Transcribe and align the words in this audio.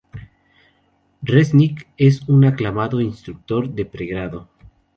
Resnik 1.21 1.87
es 1.95 2.27
un 2.27 2.43
aclamado 2.45 3.01
instructor 3.01 3.69
de 3.69 3.85
Pre-grado. 3.85 4.49